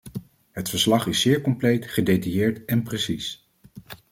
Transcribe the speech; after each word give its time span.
Het 0.51 0.69
verslag 0.69 1.07
is 1.07 1.21
zeer 1.21 1.41
compleet, 1.41 1.85
gedetailleerd 1.85 2.65
en 2.65 2.83
precies. 2.83 3.49